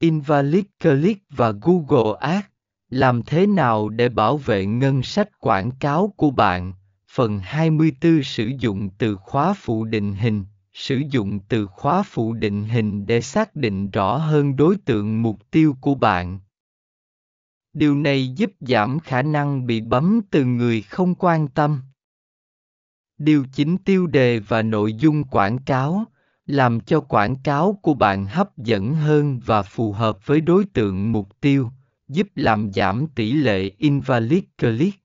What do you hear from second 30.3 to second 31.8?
đối tượng mục tiêu,